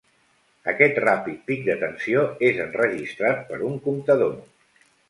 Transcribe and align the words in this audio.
Aquest 0.71 0.97
ràpid 1.03 1.43
pic 1.51 1.61
de 1.69 1.75
tensió 1.83 2.25
és 2.51 2.65
enregistrat 2.67 3.49
per 3.53 3.65
un 3.71 3.79
comptador. 3.89 4.39